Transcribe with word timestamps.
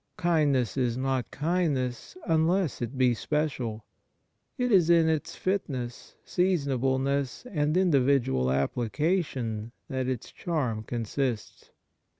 Kindness 0.17 0.77
is 0.77 0.97
not 0.97 1.29
kindness 1.29 2.17
unless 2.25 2.81
it 2.81 2.97
be 2.97 3.13
special; 3.13 3.85
it 4.57 4.71
is 4.71 4.89
in 4.89 5.07
its 5.07 5.35
fitness, 5.35 6.15
seasonableness, 6.25 7.45
and 7.45 7.77
individual 7.77 8.49
application, 8.51 9.71
that 9.89 10.07
its 10.07 10.31
charm 10.31 10.81
consists. 10.81 11.69